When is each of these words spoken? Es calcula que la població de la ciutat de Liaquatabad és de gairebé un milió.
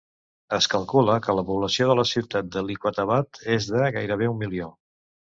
Es 0.55 0.67
calcula 0.73 1.17
que 1.25 1.35
la 1.39 1.43
població 1.49 1.87
de 1.91 1.95
la 1.99 2.05
ciutat 2.11 2.49
de 2.55 2.63
Liaquatabad 2.69 3.41
és 3.57 3.67
de 3.75 3.83
gairebé 3.99 4.31
un 4.33 4.41
milió. 4.45 4.71